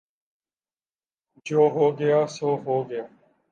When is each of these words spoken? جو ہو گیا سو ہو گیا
جو 1.45 1.61
ہو 1.73 1.85
گیا 1.99 2.19
سو 2.35 2.49
ہو 2.63 2.75
گیا 2.89 3.03